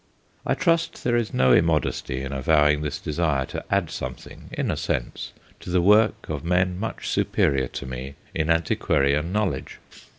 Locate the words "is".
1.15-1.31